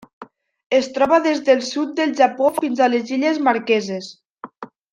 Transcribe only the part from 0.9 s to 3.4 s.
troba des del sud del Japó fins a les Illes